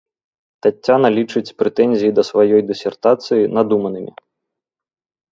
[0.65, 4.11] Таццяна лічыць прэтэнзіі да сваёй дысертацыі надуманымі.